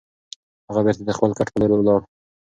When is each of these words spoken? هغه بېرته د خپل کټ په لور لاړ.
هغه 0.69 0.81
بېرته 0.85 1.03
د 1.05 1.11
خپل 1.17 1.31
کټ 1.37 1.47
په 1.51 1.57
لور 1.69 1.79
لاړ. 1.87 1.99